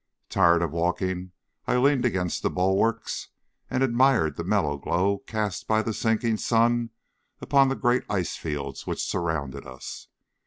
Tired 0.29 0.63
of 0.63 0.71
walking, 0.71 1.31
I 1.67 1.77
leaned 1.77 2.05
against 2.05 2.41
the 2.41 2.49
bulwarks, 2.49 3.27
and 3.69 3.83
admired 3.83 4.35
the 4.35 4.43
mellow 4.43 4.75
glow 4.79 5.19
cast 5.27 5.67
by 5.67 5.83
the 5.83 5.93
sinking 5.93 6.37
sun 6.37 6.89
upon 7.39 7.69
the 7.69 7.75
great 7.75 8.05
ice 8.09 8.35
fields 8.35 8.87
which 8.87 9.05
surround 9.05 9.53
us. 9.55 10.07